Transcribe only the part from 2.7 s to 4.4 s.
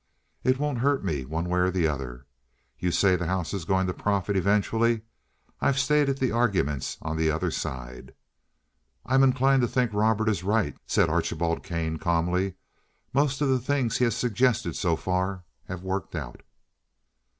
You say the house is going to profit